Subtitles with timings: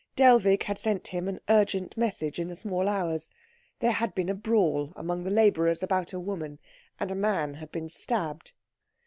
[0.15, 3.29] Dellwig had sent him an urgent message in the small hours;
[3.81, 6.57] there had been a brawl among the labourers about a woman,
[6.99, 8.53] and a man had been stabbed.